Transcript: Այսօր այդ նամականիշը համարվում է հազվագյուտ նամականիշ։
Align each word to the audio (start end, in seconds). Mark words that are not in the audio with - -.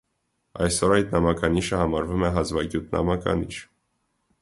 Այսօր 0.67 0.93
այդ 0.95 1.13
նամականիշը 1.17 1.83
համարվում 1.83 2.27
է 2.31 2.35
հազվագյուտ 2.39 2.91
նամականիշ։ 2.99 3.65